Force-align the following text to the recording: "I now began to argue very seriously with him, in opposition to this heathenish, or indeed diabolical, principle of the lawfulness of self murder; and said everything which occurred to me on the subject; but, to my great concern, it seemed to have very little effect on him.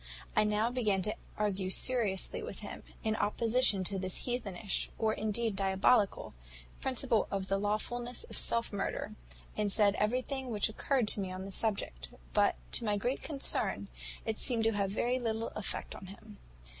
"I 0.35 0.45
now 0.45 0.71
began 0.71 1.03
to 1.03 1.15
argue 1.37 1.65
very 1.67 1.69
seriously 1.73 2.41
with 2.41 2.61
him, 2.61 2.81
in 3.03 3.15
opposition 3.17 3.83
to 3.83 3.99
this 3.99 4.15
heathenish, 4.25 4.89
or 4.97 5.13
indeed 5.13 5.55
diabolical, 5.55 6.33
principle 6.81 7.27
of 7.29 7.49
the 7.49 7.59
lawfulness 7.59 8.23
of 8.23 8.35
self 8.35 8.73
murder; 8.73 9.13
and 9.55 9.71
said 9.71 9.93
everything 9.99 10.49
which 10.49 10.69
occurred 10.69 11.07
to 11.09 11.19
me 11.19 11.31
on 11.31 11.45
the 11.45 11.51
subject; 11.51 12.09
but, 12.33 12.55
to 12.71 12.83
my 12.83 12.97
great 12.97 13.21
concern, 13.21 13.89
it 14.25 14.39
seemed 14.39 14.63
to 14.63 14.71
have 14.71 14.89
very 14.89 15.19
little 15.19 15.49
effect 15.49 15.93
on 15.93 16.07
him. 16.07 16.39